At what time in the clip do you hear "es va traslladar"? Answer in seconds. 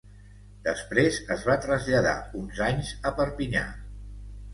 1.35-2.13